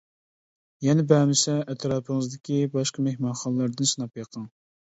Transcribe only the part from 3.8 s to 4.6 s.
سىناپ بېقىڭ.